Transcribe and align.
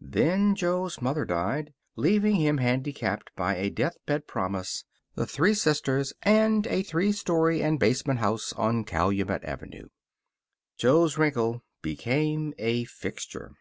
Then 0.00 0.54
Jo's 0.54 1.02
mother 1.02 1.26
died, 1.26 1.74
leaving 1.96 2.36
him 2.36 2.56
handicapped 2.56 3.30
by 3.36 3.56
a 3.56 3.68
deathbed 3.68 4.26
promise, 4.26 4.84
the 5.16 5.26
three 5.26 5.52
sisters, 5.52 6.14
and 6.22 6.66
a 6.68 6.82
three 6.82 7.12
story 7.12 7.62
and 7.62 7.78
basement 7.78 8.18
house 8.20 8.54
on 8.54 8.84
Calumet 8.84 9.44
Avenue. 9.44 9.88
Jo's 10.78 11.18
wrinkle 11.18 11.62
became 11.82 12.54
a 12.56 12.84
fixture. 12.84 13.52